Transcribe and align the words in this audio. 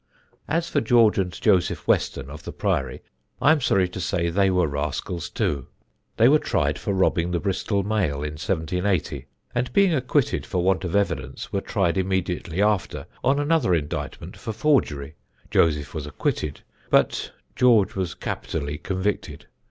"As 0.47 0.67
for 0.67 0.81
George 0.81 1.19
and 1.19 1.31
Joseph 1.31 1.87
Weston, 1.87 2.27
of 2.31 2.41
the 2.41 2.51
Priory, 2.51 3.03
I 3.39 3.51
am 3.51 3.61
sorry 3.61 3.87
to 3.89 4.01
say 4.01 4.31
they 4.31 4.49
were 4.49 4.65
rascals 4.65 5.29
too. 5.29 5.67
They 6.17 6.27
were 6.27 6.39
tried 6.39 6.79
for 6.79 6.91
robbing 6.91 7.29
the 7.29 7.39
Bristol 7.39 7.83
mail 7.83 8.23
in 8.23 8.31
1780; 8.33 9.27
and 9.53 9.71
being 9.73 9.93
acquitted 9.93 10.43
for 10.43 10.63
want 10.63 10.83
of 10.85 10.95
evidence, 10.95 11.53
were 11.53 11.61
tried 11.61 11.99
immediately 11.99 12.63
after 12.63 13.05
on 13.23 13.37
another 13.37 13.75
indictment 13.75 14.35
for 14.37 14.53
forgery 14.53 15.17
Joseph 15.51 15.93
was 15.93 16.07
acquitted, 16.07 16.61
but 16.89 17.31
George 17.55 17.93
was 17.93 18.15
capitally 18.15 18.79
convicted. 18.79 19.45